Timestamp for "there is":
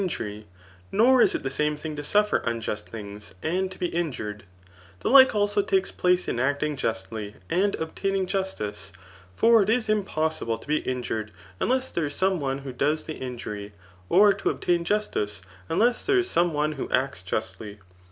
11.91-12.15